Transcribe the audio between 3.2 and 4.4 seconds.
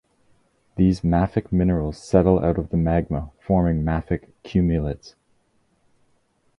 forming mafic